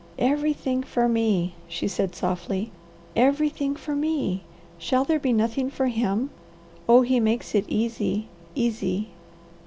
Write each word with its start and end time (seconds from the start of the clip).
"Everything 0.17 0.81
for 0.81 1.07
me!" 1.07 1.53
she 1.67 1.87
said 1.87 2.15
softly. 2.15 2.71
"Everything 3.15 3.75
for 3.75 3.95
me! 3.95 4.41
Shall 4.79 5.05
there 5.05 5.19
be 5.19 5.31
nothing 5.31 5.69
for 5.69 5.89
him? 5.89 6.31
Oh 6.89 7.03
he 7.03 7.19
makes 7.19 7.53
it 7.53 7.65
easy, 7.67 8.27
easy!" 8.55 9.09